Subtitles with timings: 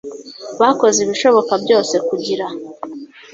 [0.61, 2.45] bakoze ibishoboka byose kugira